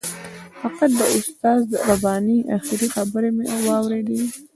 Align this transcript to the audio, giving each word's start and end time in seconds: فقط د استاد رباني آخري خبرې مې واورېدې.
فقط 0.61 0.89
د 0.99 1.01
استاد 1.17 1.65
رباني 1.89 2.37
آخري 2.57 2.87
خبرې 2.95 3.29
مې 3.37 3.45
واورېدې. 3.65 4.19